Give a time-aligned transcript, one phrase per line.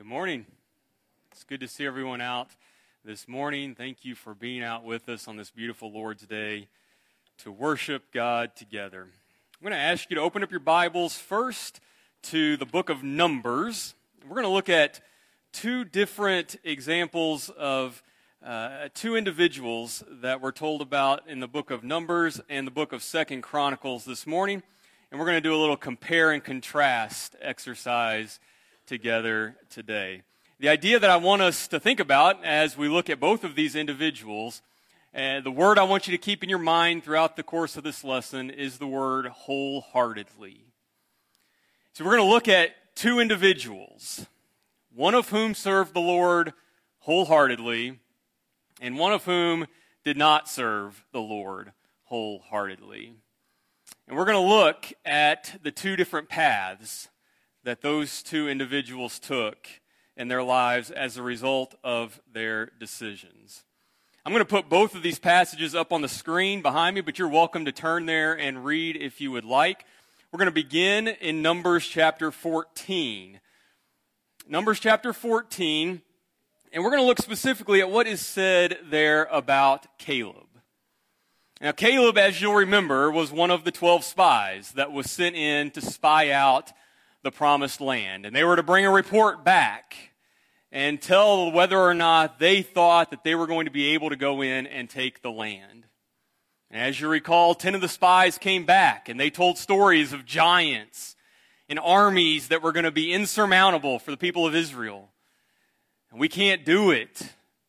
[0.00, 0.46] Good morning.
[1.30, 2.48] It's good to see everyone out
[3.04, 3.74] this morning.
[3.74, 6.68] Thank you for being out with us on this beautiful Lord's Day
[7.42, 9.02] to worship God together.
[9.02, 11.80] I'm going to ask you to open up your Bibles first
[12.22, 13.94] to the book of Numbers.
[14.26, 15.02] We're going to look at
[15.52, 18.02] two different examples of
[18.42, 22.94] uh, two individuals that we're told about in the book of Numbers and the book
[22.94, 24.62] of Second Chronicles this morning.
[25.10, 28.40] And we're going to do a little compare and contrast exercise
[28.90, 30.20] together today.
[30.58, 33.54] The idea that I want us to think about as we look at both of
[33.54, 34.62] these individuals,
[35.14, 37.84] and the word I want you to keep in your mind throughout the course of
[37.84, 40.64] this lesson is the word wholeheartedly.
[41.92, 44.26] So we're going to look at two individuals,
[44.92, 46.52] one of whom served the Lord
[46.98, 48.00] wholeheartedly,
[48.80, 49.68] and one of whom
[50.02, 51.70] did not serve the Lord
[52.06, 53.14] wholeheartedly.
[54.08, 57.08] And we're going to look at the two different paths
[57.70, 59.68] that those two individuals took
[60.16, 63.62] in their lives as a result of their decisions.
[64.26, 67.16] I'm going to put both of these passages up on the screen behind me, but
[67.16, 69.84] you're welcome to turn there and read if you would like.
[70.32, 73.38] We're going to begin in Numbers chapter 14.
[74.48, 76.02] Numbers chapter 14,
[76.72, 80.48] and we're going to look specifically at what is said there about Caleb.
[81.60, 85.70] Now, Caleb, as you'll remember, was one of the 12 spies that was sent in
[85.70, 86.72] to spy out
[87.22, 88.26] the promised land.
[88.26, 89.96] And they were to bring a report back
[90.72, 94.16] and tell whether or not they thought that they were going to be able to
[94.16, 95.86] go in and take the land.
[96.70, 100.24] And as you recall, 10 of the spies came back and they told stories of
[100.24, 101.16] giants
[101.68, 105.10] and armies that were going to be insurmountable for the people of Israel.
[106.10, 107.22] And we can't do it.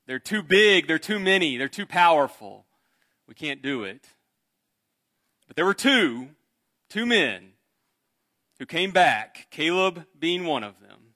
[0.05, 2.65] They're too big, they're too many, they're too powerful.
[3.27, 4.07] We can't do it.
[5.47, 6.29] But there were two,
[6.89, 7.50] two men
[8.61, 11.15] who came back, Caleb being one of them,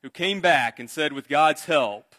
[0.00, 2.14] who came back and said, with God's help,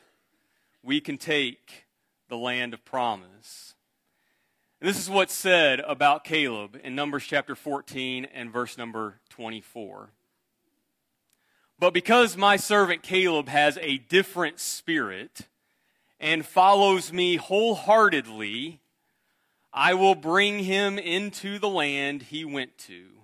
[0.83, 1.85] we can take
[2.27, 3.73] the land of promise.
[4.81, 10.09] And this is what's said about Caleb in Numbers chapter 14 and verse number 24.
[11.79, 15.47] But because my servant Caleb has a different spirit
[16.19, 18.81] and follows me wholeheartedly,
[19.71, 23.20] I will bring him into the land he went to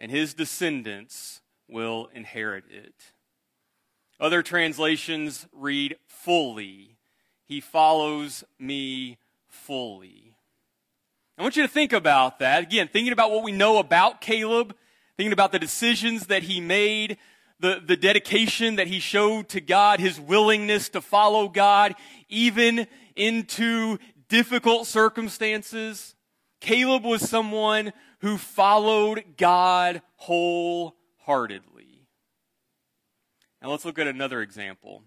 [0.00, 2.94] and his descendants will inherit it.
[4.18, 6.96] Other translations read fully.
[7.44, 9.18] He follows me
[9.48, 10.34] fully.
[11.38, 12.62] I want you to think about that.
[12.62, 14.74] Again, thinking about what we know about Caleb,
[15.16, 17.18] thinking about the decisions that he made,
[17.60, 21.94] the, the dedication that he showed to God, his willingness to follow God,
[22.28, 22.86] even
[23.16, 26.14] into difficult circumstances.
[26.60, 32.06] Caleb was someone who followed God wholeheartedly.
[33.62, 35.04] Now let's look at another example.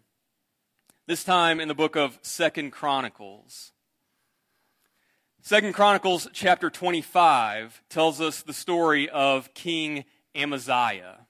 [1.08, 3.72] This time in the book of Second Chronicles.
[5.42, 11.28] Second Chronicles chapter 25 tells us the story of King Amaziah.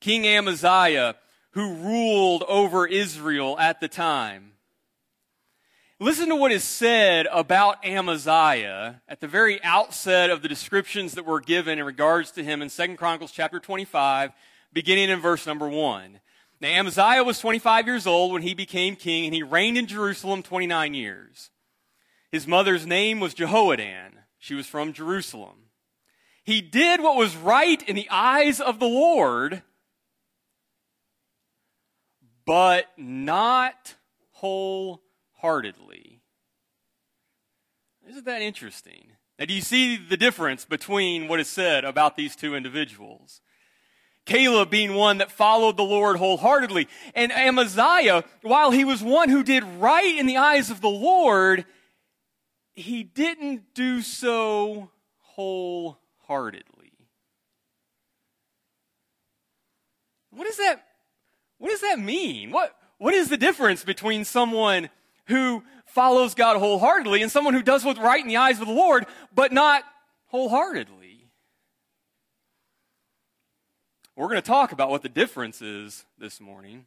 [0.00, 1.16] King Amaziah,
[1.52, 4.51] who ruled over Israel at the time,
[6.02, 11.24] Listen to what is said about Amaziah at the very outset of the descriptions that
[11.24, 14.32] were given in regards to him in 2 Chronicles chapter 25,
[14.72, 16.18] beginning in verse number 1.
[16.60, 20.42] Now, Amaziah was 25 years old when he became king, and he reigned in Jerusalem
[20.42, 21.50] 29 years.
[22.32, 24.24] His mother's name was Jehoaddan.
[24.40, 25.68] She was from Jerusalem.
[26.42, 29.62] He did what was right in the eyes of the Lord,
[32.44, 33.94] but not
[34.32, 35.00] whole
[35.42, 36.20] heartedly.
[38.08, 39.12] Isn't that interesting?
[39.38, 43.40] Now, do you see the difference between what is said about these two individuals?
[44.24, 49.42] Caleb being one that followed the Lord wholeheartedly, and Amaziah, while he was one who
[49.42, 51.64] did right in the eyes of the Lord,
[52.72, 56.92] he didn't do so wholeheartedly.
[60.30, 60.86] What does that,
[61.58, 62.52] what does that mean?
[62.52, 64.88] What, what is the difference between someone
[65.32, 68.72] who follows God wholeheartedly and someone who does what's right in the eyes of the
[68.72, 69.82] Lord, but not
[70.26, 71.26] wholeheartedly.
[74.14, 76.86] We're going to talk about what the difference is this morning.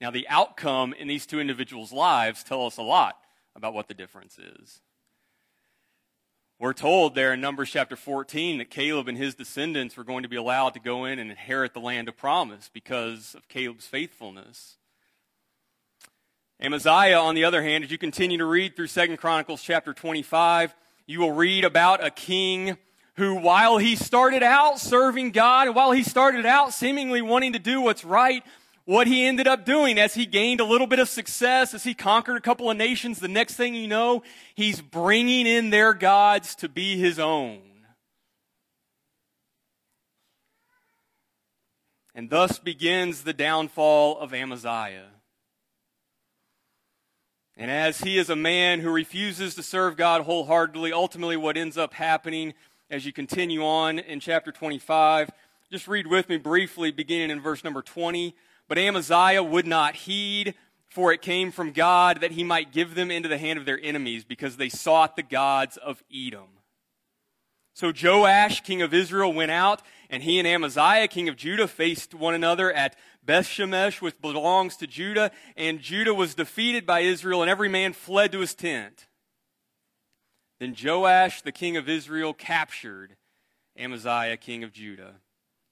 [0.00, 3.16] Now, the outcome in these two individuals' lives tell us a lot
[3.54, 4.80] about what the difference is.
[6.58, 10.28] We're told there in Numbers chapter 14 that Caleb and his descendants were going to
[10.28, 14.76] be allowed to go in and inherit the land of promise because of Caleb's faithfulness.
[16.62, 20.72] Amaziah, on the other hand, as you continue to read through Second Chronicles chapter 25,
[21.06, 22.78] you will read about a king
[23.16, 27.58] who, while he started out serving God, and while he started out seemingly wanting to
[27.58, 28.44] do what's right,
[28.84, 31.94] what he ended up doing as he gained a little bit of success, as he
[31.94, 34.22] conquered a couple of nations, the next thing you know,
[34.54, 37.60] he's bringing in their gods to be his own.
[42.14, 45.08] And thus begins the downfall of Amaziah.
[47.62, 51.78] And as he is a man who refuses to serve God wholeheartedly, ultimately what ends
[51.78, 52.54] up happening
[52.90, 55.30] as you continue on in chapter 25,
[55.70, 58.34] just read with me briefly, beginning in verse number 20.
[58.66, 60.54] But Amaziah would not heed,
[60.88, 63.78] for it came from God that he might give them into the hand of their
[63.80, 66.48] enemies, because they sought the gods of Edom.
[67.74, 72.12] So Joash, king of Israel, went out, and he and Amaziah, king of Judah, faced
[72.12, 77.50] one another at Bethshemesh, which belongs to Judah, and Judah was defeated by Israel, and
[77.50, 79.06] every man fled to his tent.
[80.58, 83.16] Then Joash, the king of Israel, captured
[83.78, 85.16] Amaziah, king of Judah,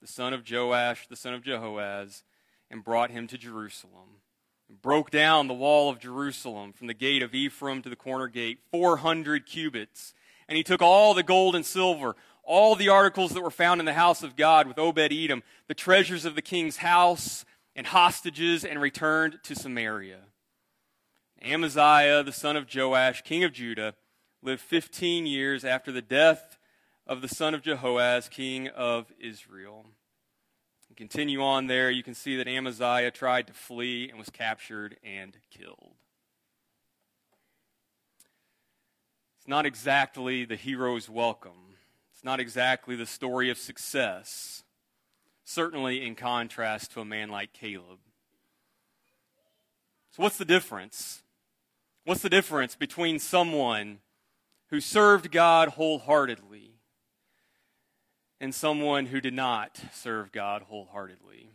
[0.01, 2.23] the son of Joash, the son of Jehoaz,
[2.71, 4.23] and brought him to Jerusalem.
[4.69, 8.29] And broke down the wall of Jerusalem from the gate of Ephraim to the corner
[8.29, 10.15] gate, 400 cubits
[10.51, 13.87] and he took all the gold and silver, all the articles that were found in
[13.87, 17.45] the house of God with Obed Edom, the treasures of the king's house,
[17.77, 20.21] and hostages, and returned to Samaria.
[21.43, 23.95] Amaziah, the son of Joash, king of Judah,
[24.43, 26.59] lived 15 years after the death
[27.07, 29.87] of the son of Jehoaz, king of Israel.
[30.97, 35.35] Continue on there, you can see that Amaziah tried to flee and was captured and
[35.51, 35.95] killed.
[39.39, 41.70] It's not exactly the hero's welcome.
[42.21, 44.63] It's not exactly the story of success,
[45.43, 47.99] certainly in contrast to a man like Caleb.
[50.11, 51.23] So, what's the difference?
[52.05, 54.01] What's the difference between someone
[54.69, 56.75] who served God wholeheartedly
[58.39, 61.49] and someone who did not serve God wholeheartedly?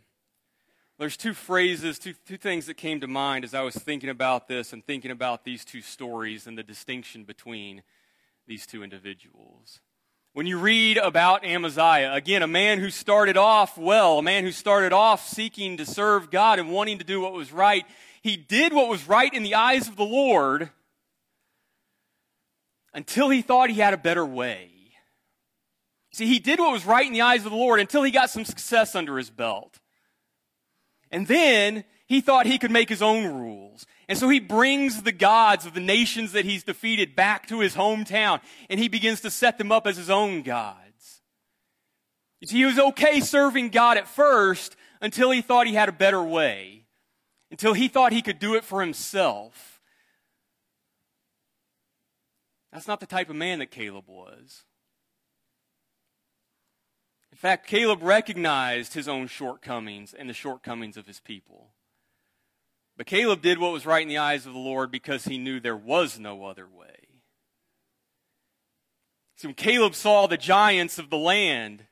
[0.98, 4.48] There's two phrases, two, two things that came to mind as I was thinking about
[4.48, 7.84] this and thinking about these two stories and the distinction between
[8.48, 9.78] these two individuals.
[10.36, 14.52] When you read about Amaziah, again, a man who started off well, a man who
[14.52, 17.86] started off seeking to serve God and wanting to do what was right,
[18.20, 20.68] he did what was right in the eyes of the Lord
[22.92, 24.70] until he thought he had a better way.
[26.12, 28.28] See, he did what was right in the eyes of the Lord until he got
[28.28, 29.80] some success under his belt.
[31.10, 33.84] And then he thought he could make his own rules.
[34.08, 37.74] And so he brings the gods of the nations that he's defeated back to his
[37.74, 41.22] hometown and he begins to set them up as his own gods.
[42.40, 45.92] You see, he was okay serving God at first until he thought he had a
[45.92, 46.84] better way,
[47.50, 49.80] until he thought he could do it for himself.
[52.72, 54.64] That's not the type of man that Caleb was.
[57.32, 61.72] In fact, Caleb recognized his own shortcomings and the shortcomings of his people.
[62.96, 65.60] But Caleb did what was right in the eyes of the Lord because he knew
[65.60, 67.08] there was no other way.
[69.36, 71.84] See, when Caleb saw the giants of the land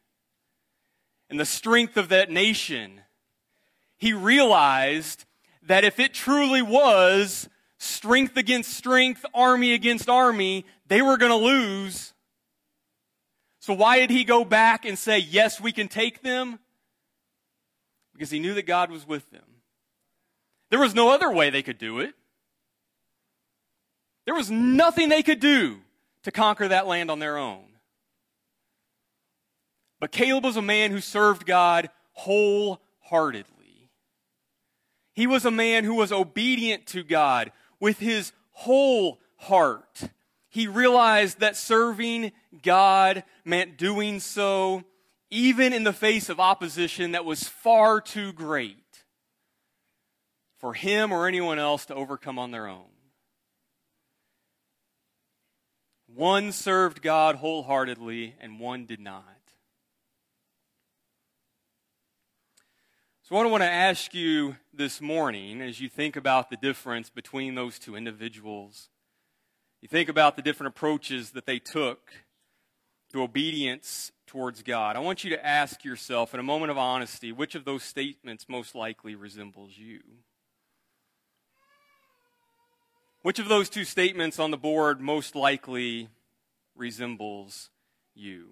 [1.29, 3.03] and the strength of that nation,
[3.99, 5.27] he realized
[5.63, 11.37] that if it truly was strength against strength, army against army, they were going to
[11.37, 12.15] lose
[13.65, 16.59] so why did he go back and say, yes, we can take them?
[18.13, 19.54] Because he knew that God was with them.
[20.71, 22.15] There was no other way they could do it.
[24.25, 25.81] There was nothing they could do
[26.23, 27.65] to conquer that land on their own.
[30.01, 33.91] But Caleb was a man who served God wholeheartedly.
[35.15, 40.09] He was a man who was obedient to God with his whole heart
[40.55, 42.31] he realized that serving
[42.63, 44.85] God meant doing so
[45.29, 48.79] even in the face of opposition that was far too great
[50.65, 52.89] for him or anyone else to overcome on their own.
[56.07, 59.25] One served God wholeheartedly, and one did not.
[63.25, 67.11] So, what I want to ask you this morning as you think about the difference
[67.11, 68.89] between those two individuals
[69.83, 72.11] you think about the different approaches that they took
[73.13, 74.97] to obedience towards God.
[74.97, 78.49] I want you to ask yourself, in a moment of honesty, which of those statements
[78.49, 80.01] most likely resembles you?
[83.25, 86.11] Which of those two statements on the board most likely
[86.77, 87.71] resembles
[88.15, 88.51] you?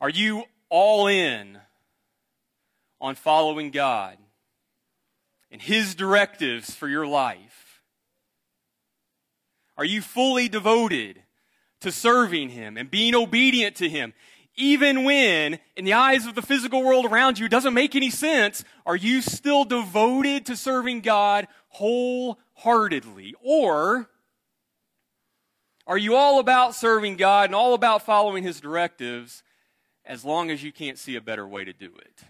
[0.00, 1.58] Are you all in
[3.00, 4.16] on following God
[5.50, 7.82] and His directives for your life?
[9.76, 11.24] Are you fully devoted
[11.80, 14.14] to serving Him and being obedient to Him,
[14.56, 18.64] even when, in the eyes of the physical world around you, doesn't make any sense,
[18.84, 23.34] are you still devoted to serving God wholeheartedly?
[23.42, 24.08] Or
[25.86, 29.42] are you all about serving God and all about following His directives
[30.04, 32.24] as long as you can't see a better way to do it?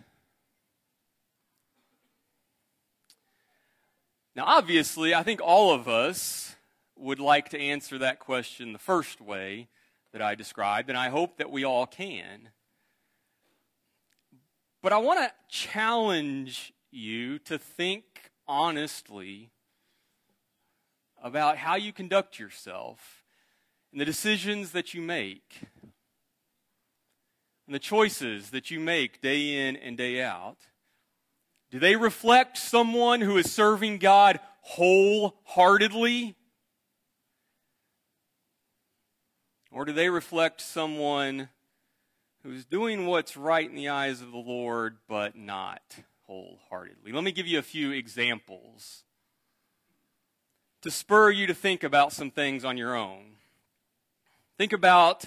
[4.36, 6.54] Now, obviously, I think all of us
[6.96, 9.68] would like to answer that question the first way
[10.12, 12.50] that I described, and I hope that we all can.
[14.82, 19.50] But I want to challenge you to think honestly
[21.22, 23.24] about how you conduct yourself
[23.92, 25.60] and the decisions that you make
[27.66, 30.56] and the choices that you make day in and day out.
[31.70, 36.34] Do they reflect someone who is serving God wholeheartedly?
[39.70, 41.48] Or do they reflect someone
[42.42, 45.82] who's doing what's right in the eyes of the Lord, but not
[46.26, 47.12] wholeheartedly?
[47.12, 49.04] Let me give you a few examples
[50.82, 53.36] to spur you to think about some things on your own.
[54.58, 55.26] Think about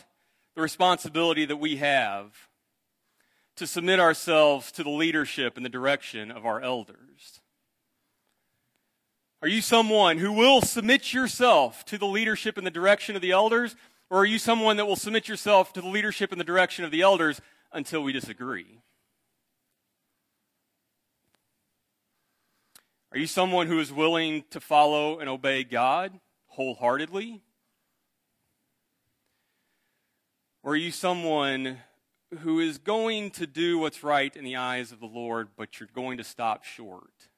[0.55, 2.49] the responsibility that we have
[3.55, 7.39] to submit ourselves to the leadership and the direction of our elders.
[9.41, 13.31] Are you someone who will submit yourself to the leadership and the direction of the
[13.31, 13.75] elders?
[14.09, 16.91] Or are you someone that will submit yourself to the leadership and the direction of
[16.91, 17.41] the elders
[17.71, 18.79] until we disagree?
[23.11, 27.41] Are you someone who is willing to follow and obey God wholeheartedly?
[30.63, 31.79] Or are you someone
[32.39, 35.89] who is going to do what's right in the eyes of the Lord, but you're
[35.93, 37.29] going to stop short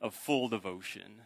[0.00, 1.22] of full devotion?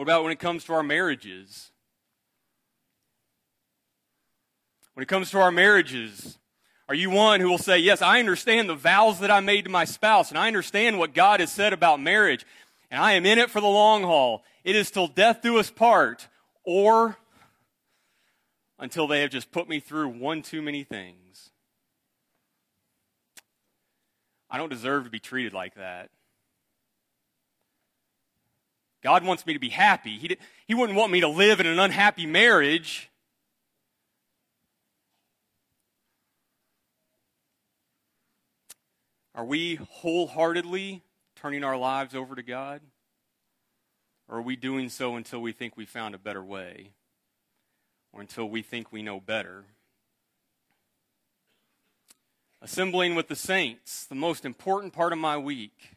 [0.00, 1.72] What about when it comes to our marriages?
[4.94, 6.38] When it comes to our marriages,
[6.88, 9.70] are you one who will say, Yes, I understand the vows that I made to
[9.70, 12.46] my spouse, and I understand what God has said about marriage,
[12.90, 14.42] and I am in it for the long haul?
[14.64, 16.28] It is till death do us part,
[16.64, 17.18] or
[18.78, 21.50] until they have just put me through one too many things.
[24.48, 26.08] I don't deserve to be treated like that.
[29.02, 30.18] God wants me to be happy.
[30.18, 33.10] He, he wouldn't want me to live in an unhappy marriage.
[39.34, 41.02] Are we wholeheartedly
[41.34, 42.82] turning our lives over to God?
[44.28, 46.90] Or are we doing so until we think we found a better way?
[48.12, 49.64] Or until we think we know better?
[52.60, 55.96] Assembling with the saints, the most important part of my week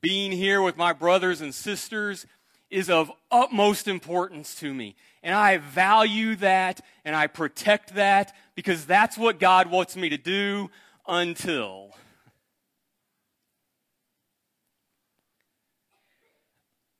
[0.00, 2.26] being here with my brothers and sisters
[2.70, 4.94] is of utmost importance to me.
[5.22, 10.16] And I value that and I protect that because that's what God wants me to
[10.16, 10.70] do
[11.06, 11.90] until.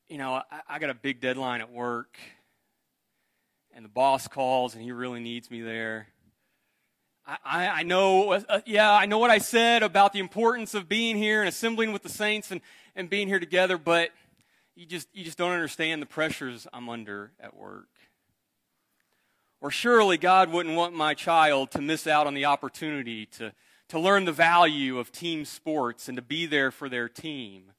[0.09, 2.19] You know, I, I got a big deadline at work,
[3.73, 6.09] and the boss calls and he really needs me there.
[7.44, 11.16] I, I know, uh, yeah, I know what I said about the importance of being
[11.16, 12.60] here and assembling with the saints and,
[12.96, 14.10] and being here together, but
[14.75, 17.88] you just, you just don't understand the pressures I'm under at work.
[19.60, 23.52] Or surely God wouldn't want my child to miss out on the opportunity to,
[23.90, 27.72] to learn the value of team sports and to be there for their team.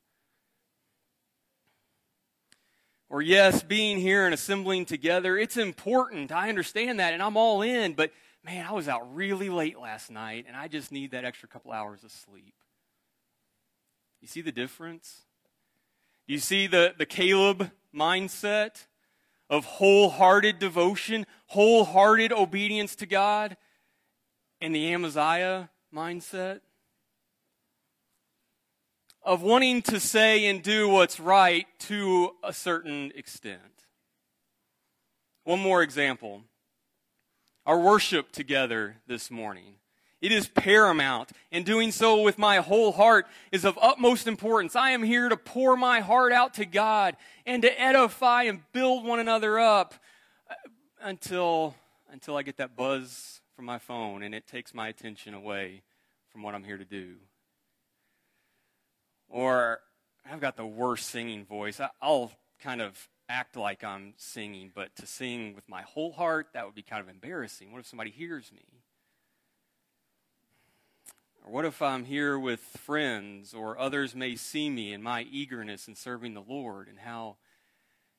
[3.10, 6.32] Or, yes, being here and assembling together, it's important.
[6.32, 10.10] I understand that and I'm all in, but man, I was out really late last
[10.10, 12.56] night and I just need that extra couple hours of sleep.
[14.22, 15.22] You see the difference?
[16.28, 18.86] You see the, the Caleb mindset
[19.50, 23.58] of wholehearted devotion, wholehearted obedience to God,
[24.62, 26.62] and the Amaziah mindset
[29.24, 33.86] of wanting to say and do what's right to a certain extent.
[35.44, 36.44] One more example
[37.66, 39.76] our worship together this morning.
[40.22, 44.76] It is paramount, and doing so with my whole heart is of utmost importance.
[44.76, 49.04] I am here to pour my heart out to God and to edify and build
[49.04, 49.96] one another up
[50.50, 50.54] uh,
[51.02, 51.76] until,
[52.12, 55.82] until I get that buzz from my phone and it takes my attention away
[56.32, 57.16] from what I'm here to do.
[59.28, 59.80] Or
[60.30, 61.82] I've got the worst singing voice.
[62.00, 66.66] I'll kind of act like I'm singing, but to sing with my whole heart, that
[66.66, 67.72] would be kind of embarrassing.
[67.72, 68.66] What if somebody hears me?
[71.44, 75.88] Or what if I'm here with friends or others may see me in my eagerness
[75.88, 77.38] in serving the Lord and how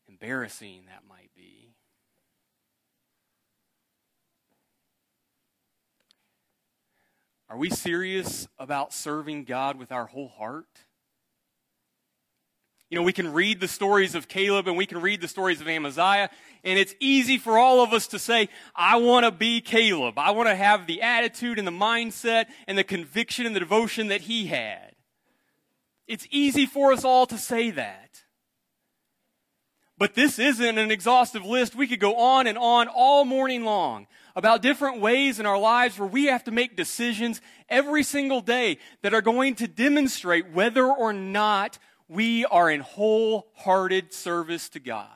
[0.09, 1.71] embarrassing that might be.
[7.49, 10.81] Are we serious about serving God with our whole heart?
[12.93, 15.63] You know, we can read the stories of Caleb and we can read the stories
[15.63, 16.29] of Amaziah,
[16.63, 20.19] and it's easy for all of us to say, I want to be Caleb.
[20.19, 24.09] I want to have the attitude and the mindset and the conviction and the devotion
[24.09, 24.95] that he had.
[26.07, 28.25] It's easy for us all to say that.
[29.97, 31.75] But this isn't an exhaustive list.
[31.75, 34.07] We could go on and on all morning long
[34.37, 38.77] about different ways in our lives where we have to make decisions every single day
[39.01, 41.79] that are going to demonstrate whether or not
[42.13, 45.09] we are in wholehearted service to God.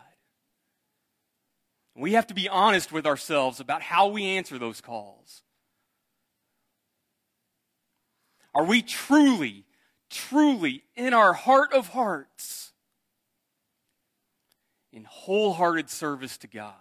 [1.94, 5.42] We have to be honest with ourselves about how we answer those calls.
[8.54, 9.64] Are we truly,
[10.08, 12.72] truly in our heart of hearts
[14.92, 16.74] in wholehearted service to God?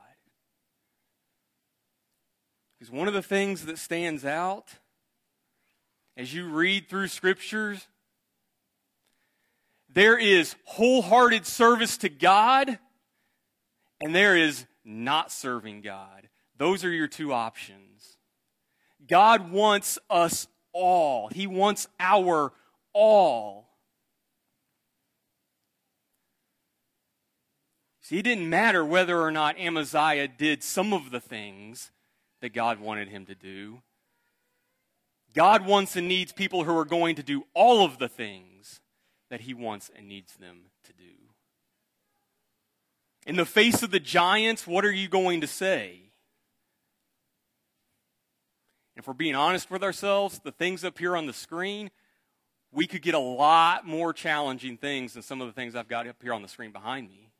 [2.79, 4.69] Because one of the things that stands out
[6.15, 7.87] as you read through scriptures,
[9.95, 12.77] there is wholehearted service to God,
[14.01, 16.29] and there is not serving God.
[16.57, 18.17] Those are your two options.
[19.07, 22.51] God wants us all, He wants our
[22.93, 23.69] all.
[28.01, 31.89] See, it didn't matter whether or not Amaziah did some of the things
[32.41, 33.81] that God wanted him to do.
[35.33, 38.79] God wants and needs people who are going to do all of the things
[39.29, 41.03] that he wants and needs them to do.
[43.25, 46.01] In the face of the giants, what are you going to say?
[48.95, 51.89] If we're being honest with ourselves, the things up here on the screen,
[52.71, 56.07] we could get a lot more challenging things than some of the things I've got
[56.07, 57.31] up here on the screen behind me.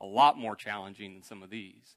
[0.00, 1.96] A lot more challenging than some of these.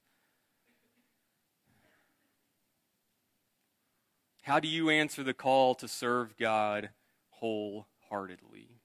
[4.41, 6.89] How do you answer the call to serve God
[7.41, 8.79] wholeheartedly?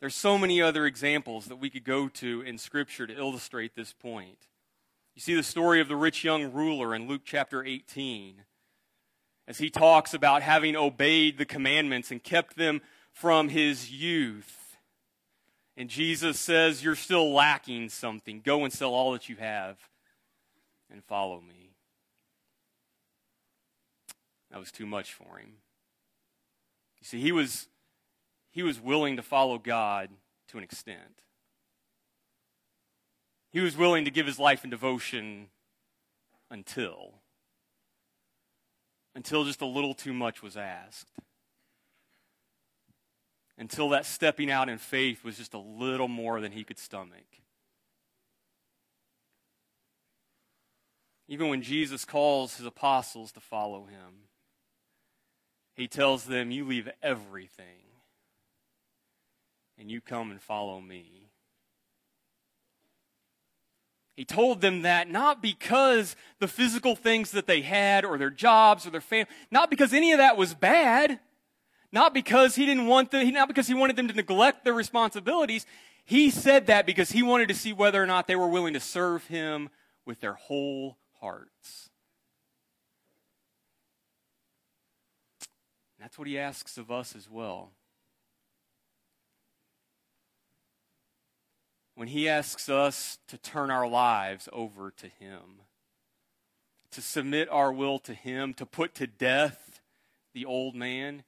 [0.00, 3.92] There's so many other examples that we could go to in Scripture to illustrate this
[3.92, 4.48] point.
[5.14, 8.44] You see the story of the rich young ruler in Luke chapter 18,
[9.46, 12.80] as he talks about having obeyed the commandments and kept them
[13.12, 14.76] from his youth.
[15.76, 18.40] And Jesus says, You're still lacking something.
[18.40, 19.76] Go and sell all that you have
[20.90, 21.74] and follow me.
[24.50, 25.54] That was too much for him.
[27.00, 27.68] You see, he was,
[28.50, 30.10] he was willing to follow God
[30.48, 31.22] to an extent.
[33.50, 35.48] He was willing to give his life in devotion
[36.50, 37.14] until.
[39.14, 41.10] Until just a little too much was asked.
[43.58, 47.26] Until that stepping out in faith was just a little more than he could stomach.
[51.28, 54.29] Even when Jesus calls his apostles to follow him,
[55.80, 57.64] he tells them, You leave everything
[59.78, 61.30] and you come and follow me.
[64.14, 68.86] He told them that not because the physical things that they had or their jobs
[68.86, 71.18] or their family, not because any of that was bad,
[71.90, 75.64] not because he didn't want them, not because he wanted them to neglect their responsibilities.
[76.04, 78.80] He said that because he wanted to see whether or not they were willing to
[78.80, 79.70] serve him
[80.04, 81.89] with their whole hearts.
[86.10, 87.70] That's what he asks of us as well.
[91.94, 95.62] When he asks us to turn our lives over to him,
[96.90, 99.80] to submit our will to him, to put to death
[100.34, 101.22] the old man,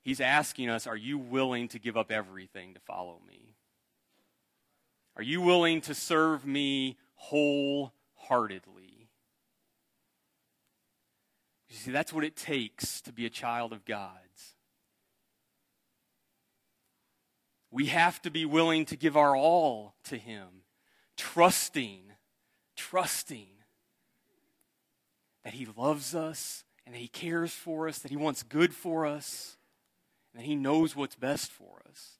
[0.00, 3.56] he's asking us, Are you willing to give up everything to follow me?
[5.16, 8.77] Are you willing to serve me wholeheartedly?
[11.68, 14.54] You see, that's what it takes to be a child of God's.
[17.70, 20.48] We have to be willing to give our all to Him,
[21.16, 22.12] trusting,
[22.76, 23.48] trusting
[25.44, 29.04] that He loves us and that He cares for us, that He wants good for
[29.04, 29.58] us,
[30.32, 32.18] and that He knows what's best for us.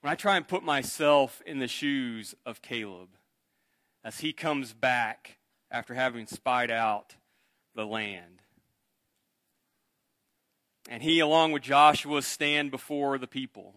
[0.00, 3.10] When I try and put myself in the shoes of Caleb
[4.02, 5.38] as he comes back
[5.72, 7.16] after having spied out
[7.74, 8.42] the land.
[10.88, 13.74] And he, along with Joshua, stand before the people.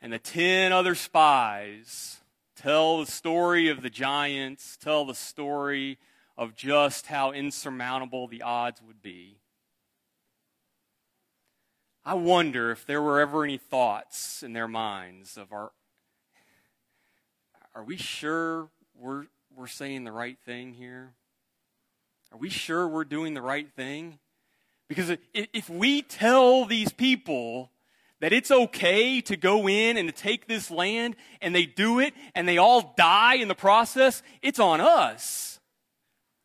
[0.00, 2.20] And the ten other spies
[2.56, 5.98] tell the story of the giants, tell the story
[6.36, 9.36] of just how insurmountable the odds would be.
[12.04, 15.72] I wonder if there were ever any thoughts in their minds of our
[17.74, 21.14] are we sure we're we're saying the right thing here?
[22.32, 24.18] Are we sure we're doing the right thing?
[24.88, 27.70] Because if we tell these people
[28.20, 32.14] that it's okay to go in and to take this land and they do it
[32.34, 35.60] and they all die in the process, it's on us.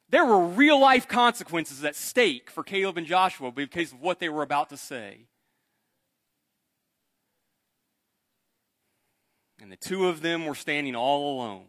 [0.10, 4.30] There were real life consequences at stake for Caleb and Joshua because of what they
[4.30, 5.26] were about to say.
[9.62, 11.66] And the two of them were standing all alone.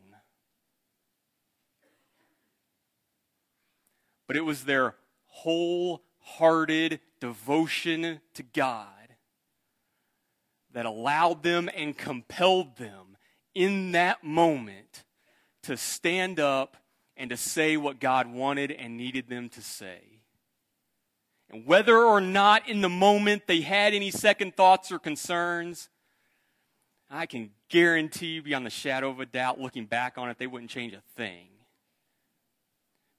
[4.34, 8.88] But it was their wholehearted devotion to God
[10.72, 13.16] that allowed them and compelled them
[13.54, 15.04] in that moment
[15.62, 16.76] to stand up
[17.16, 20.22] and to say what God wanted and needed them to say.
[21.48, 25.90] And whether or not in the moment they had any second thoughts or concerns,
[27.08, 30.72] I can guarantee beyond the shadow of a doubt, looking back on it, they wouldn't
[30.72, 31.53] change a thing.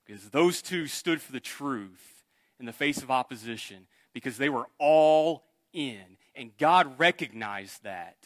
[0.06, 2.22] Because those two stood for the truth
[2.60, 6.16] in the face of opposition, because they were all in.
[6.34, 8.16] And God recognized that.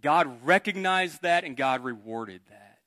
[0.00, 2.78] God recognized that and God rewarded that.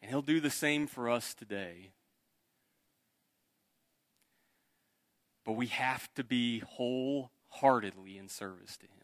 [0.00, 1.90] And He'll do the same for us today.
[5.44, 9.01] But we have to be wholeheartedly in service to Him.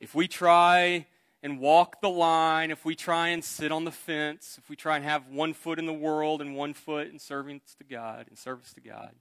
[0.00, 1.06] If we try
[1.42, 4.96] and walk the line, if we try and sit on the fence, if we try
[4.96, 8.36] and have one foot in the world and one foot in service to God, in
[8.36, 9.12] service to God,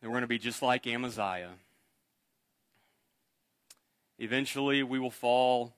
[0.00, 1.52] then we're going to be just like Amaziah.
[4.18, 5.74] Eventually, we will fall.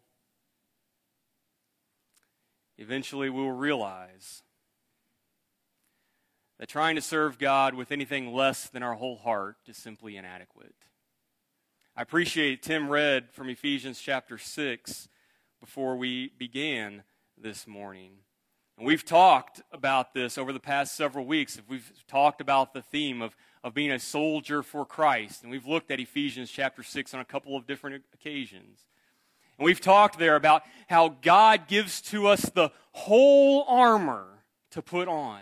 [2.79, 4.43] Eventually, we will realize
[6.59, 10.75] that trying to serve God with anything less than our whole heart is simply inadequate.
[11.99, 15.09] I appreciate Tim read from Ephesians chapter 6
[15.61, 17.05] before we began
[17.39, 18.19] this morning.
[18.77, 21.59] And we've talked about this over the past several weeks.
[21.67, 25.43] We've talked about the theme of, of being a soldier for Christ.
[25.43, 28.85] And we've looked at Ephesians chapter 6 on a couple of different occasions.
[29.59, 35.09] And we've talked there about how God gives to us the whole armor to put
[35.09, 35.41] on.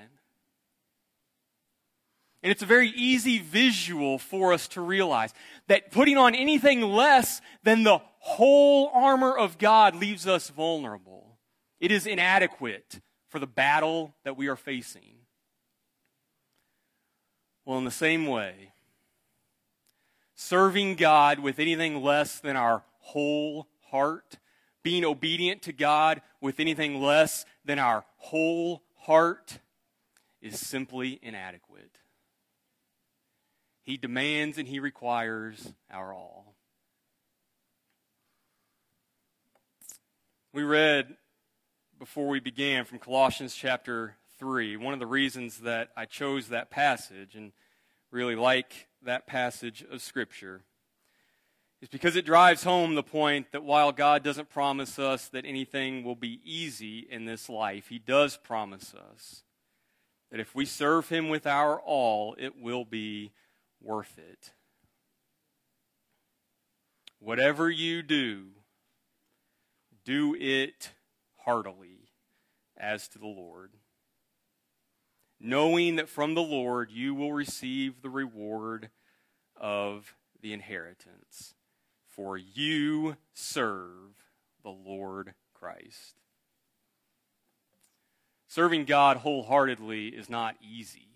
[2.44, 5.32] And it's a very easy visual for us to realize
[5.66, 11.38] that putting on anything less than the whole armor of God leaves us vulnerable.
[11.80, 15.20] It is inadequate for the battle that we are facing.
[17.64, 18.74] Well, in the same way,
[20.34, 24.36] serving God with anything less than our whole heart,
[24.82, 29.60] being obedient to God with anything less than our whole heart,
[30.42, 32.00] is simply inadequate.
[33.84, 36.54] He demands and He requires our all.
[40.52, 41.16] We read
[41.98, 44.78] before we began from Colossians chapter 3.
[44.78, 47.52] One of the reasons that I chose that passage and
[48.10, 50.62] really like that passage of Scripture
[51.82, 56.04] is because it drives home the point that while God doesn't promise us that anything
[56.04, 59.42] will be easy in this life, He does promise us
[60.30, 63.32] that if we serve Him with our all, it will be
[63.84, 64.52] worth it.
[67.20, 68.46] Whatever you do,
[70.04, 70.90] do it
[71.44, 72.10] heartily
[72.76, 73.72] as to the Lord,
[75.40, 78.90] knowing that from the Lord you will receive the reward
[79.56, 81.54] of the inheritance,
[82.06, 84.24] for you serve
[84.62, 86.20] the Lord Christ.
[88.46, 91.13] Serving God wholeheartedly is not easy.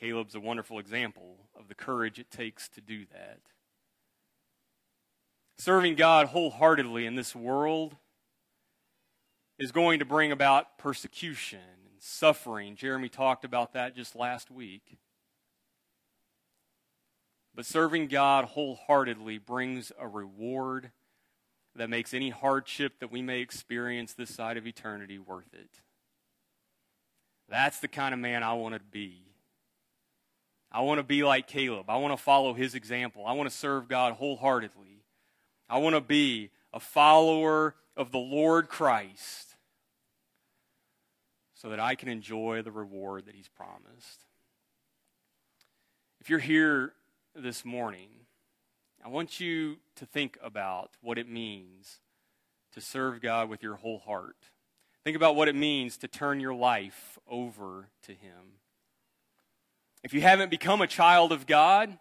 [0.00, 3.40] Caleb's a wonderful example of the courage it takes to do that.
[5.58, 7.96] Serving God wholeheartedly in this world
[9.58, 12.76] is going to bring about persecution and suffering.
[12.76, 14.98] Jeremy talked about that just last week.
[17.54, 20.92] But serving God wholeheartedly brings a reward
[21.74, 25.80] that makes any hardship that we may experience this side of eternity worth it.
[27.48, 29.27] That's the kind of man I want to be.
[30.70, 31.88] I want to be like Caleb.
[31.88, 33.24] I want to follow his example.
[33.26, 35.04] I want to serve God wholeheartedly.
[35.68, 39.56] I want to be a follower of the Lord Christ
[41.54, 44.24] so that I can enjoy the reward that he's promised.
[46.20, 46.92] If you're here
[47.34, 48.08] this morning,
[49.04, 52.00] I want you to think about what it means
[52.72, 54.36] to serve God with your whole heart.
[55.04, 58.60] Think about what it means to turn your life over to Him.
[60.02, 61.98] If you haven't become a child of God,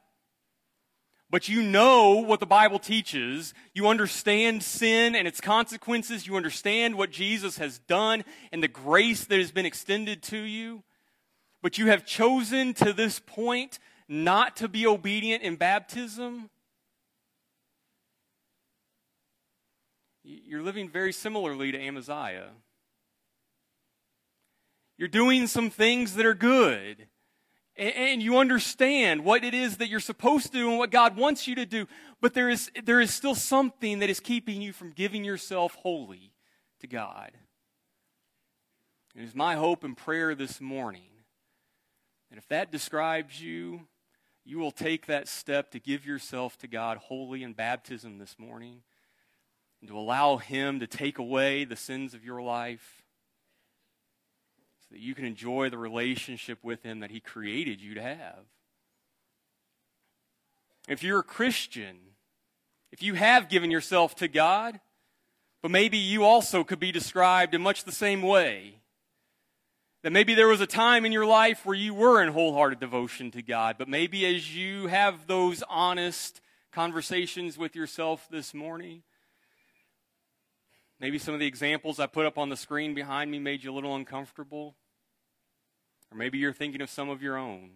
[1.30, 6.96] but you know what the Bible teaches, you understand sin and its consequences, you understand
[6.96, 10.84] what Jesus has done and the grace that has been extended to you,
[11.62, 16.50] but you have chosen to this point not to be obedient in baptism,
[20.24, 22.50] you're living very similarly to Amaziah.
[24.98, 27.08] You're doing some things that are good.
[27.78, 31.48] And you understand what it is that you're supposed to do and what God wants
[31.48, 31.88] you to do.
[32.20, 36.34] But there is, there is still something that is keeping you from giving yourself wholly
[36.80, 37.32] to God.
[39.16, 41.10] It is my hope and prayer this morning
[42.30, 43.88] that if that describes you,
[44.44, 48.82] you will take that step to give yourself to God wholly in baptism this morning
[49.82, 53.04] and to allow Him to take away the sins of your life
[54.88, 58.40] so that you can enjoy the relationship with Him that He created you to have.
[60.88, 61.98] If you're a Christian,
[62.92, 64.80] if you have given yourself to God,
[65.62, 68.76] but maybe you also could be described in much the same way.
[70.04, 73.32] That maybe there was a time in your life where you were in wholehearted devotion
[73.32, 76.40] to God, but maybe as you have those honest
[76.72, 79.02] conversations with yourself this morning,
[81.00, 83.72] Maybe some of the examples I put up on the screen behind me made you
[83.72, 84.76] a little uncomfortable.
[86.12, 87.72] Or maybe you're thinking of some of your own.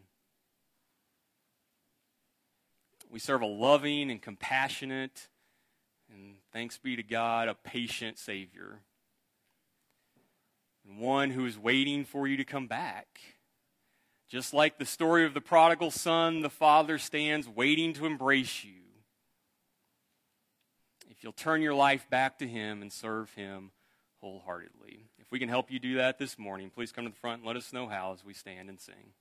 [3.11, 5.27] We serve a loving and compassionate,
[6.09, 8.79] and thanks be to God, a patient Savior.
[10.87, 13.19] And one who is waiting for you to come back.
[14.29, 18.80] Just like the story of the prodigal son, the father stands waiting to embrace you
[21.21, 23.69] if you'll turn your life back to Him and serve Him
[24.21, 25.05] wholeheartedly.
[25.19, 27.47] If we can help you do that this morning, please come to the front and
[27.47, 29.13] let us know how as we stand and sing.